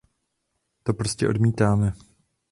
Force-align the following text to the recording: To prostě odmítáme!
To 0.83 0.93
prostě 0.93 1.27
odmítáme! 1.27 1.93